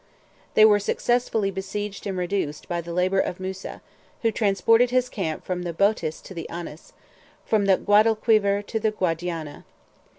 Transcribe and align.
They 0.55 0.65
were 0.65 0.79
successively 0.79 1.51
besieged 1.51 2.07
and 2.07 2.17
reduced 2.17 2.67
by 2.67 2.81
the 2.81 2.91
labor 2.91 3.19
of 3.19 3.39
Musa, 3.39 3.83
who 4.23 4.31
transported 4.31 4.89
his 4.89 5.09
camp 5.09 5.45
from 5.45 5.61
the 5.61 5.73
Boetis 5.73 6.21
to 6.21 6.33
the 6.33 6.49
Anas, 6.49 6.93
from 7.45 7.65
the 7.65 7.77
Guadalquivir 7.77 8.63
to 8.65 8.79
the 8.79 8.89
Guadiana. 8.89 9.63